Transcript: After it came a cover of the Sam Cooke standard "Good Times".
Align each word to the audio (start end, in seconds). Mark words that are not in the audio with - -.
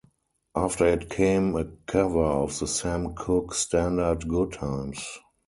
After 0.55 0.87
it 0.87 1.11
came 1.11 1.55
a 1.55 1.65
cover 1.85 2.23
of 2.25 2.57
the 2.57 2.65
Sam 2.65 3.13
Cooke 3.13 3.53
standard 3.53 4.27
"Good 4.27 4.53
Times". 4.53 5.05